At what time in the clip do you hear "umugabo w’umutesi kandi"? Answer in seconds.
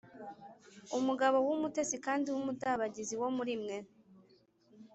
0.97-2.27